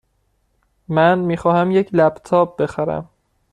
من 0.89 1.19
می 1.19 1.37
خواهم 1.37 1.71
یک 1.71 1.89
لپ 1.93 2.13
تاپ 2.13 2.61
بخرم. 2.61 3.09